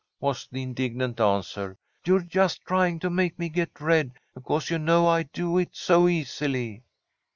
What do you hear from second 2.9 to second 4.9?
to make me get red, because you